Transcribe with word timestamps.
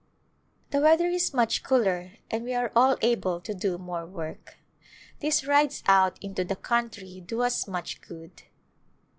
The 0.71 0.79
weather 0.81 1.05
is 1.05 1.31
much 1.31 1.61
cooler 1.61 2.13
and 2.31 2.43
we 2.43 2.55
are 2.55 2.71
all 2.75 2.97
able 3.03 3.39
to 3.41 3.53
do 3.53 3.77
more 3.77 4.03
work. 4.03 4.55
These 5.19 5.45
rides 5.45 5.83
out 5.85 6.17
into 6.23 6.43
the 6.43 6.55
country 6.55 7.21
do 7.23 7.43
us 7.43 7.67
much 7.67 8.01
good. 8.01 8.41